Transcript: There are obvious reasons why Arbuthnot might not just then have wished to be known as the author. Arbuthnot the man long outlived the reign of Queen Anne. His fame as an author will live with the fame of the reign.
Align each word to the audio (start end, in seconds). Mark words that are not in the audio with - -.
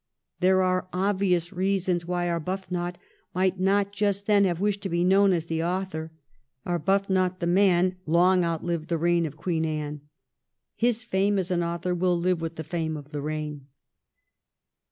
There 0.39 0.63
are 0.63 0.87
obvious 0.91 1.53
reasons 1.53 2.07
why 2.07 2.25
Arbuthnot 2.27 2.97
might 3.35 3.59
not 3.59 3.91
just 3.91 4.25
then 4.25 4.45
have 4.45 4.59
wished 4.59 4.81
to 4.81 4.89
be 4.89 5.03
known 5.03 5.31
as 5.31 5.45
the 5.45 5.63
author. 5.63 6.11
Arbuthnot 6.65 7.39
the 7.39 7.45
man 7.45 7.97
long 8.07 8.43
outlived 8.43 8.89
the 8.89 8.97
reign 8.97 9.27
of 9.27 9.37
Queen 9.37 9.63
Anne. 9.63 10.01
His 10.75 11.03
fame 11.03 11.37
as 11.37 11.51
an 11.51 11.61
author 11.61 11.93
will 11.93 12.17
live 12.19 12.41
with 12.41 12.55
the 12.55 12.63
fame 12.63 12.97
of 12.97 13.11
the 13.11 13.21
reign. 13.21 13.67